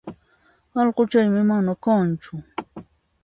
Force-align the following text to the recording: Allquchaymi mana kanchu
Allquchaymi 0.79 1.41
mana 1.49 1.73
kanchu 1.83 2.35